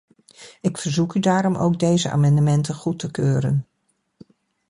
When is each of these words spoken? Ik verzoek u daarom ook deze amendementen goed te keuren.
Ik 0.61 0.77
verzoek 0.77 1.13
u 1.13 1.19
daarom 1.19 1.55
ook 1.55 1.79
deze 1.79 2.09
amendementen 2.09 2.75
goed 2.75 2.99
te 2.99 3.11
keuren. 3.11 3.67